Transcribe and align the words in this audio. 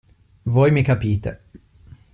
Voi 0.55 0.71
mi 0.71 0.81
capite. 0.81 1.35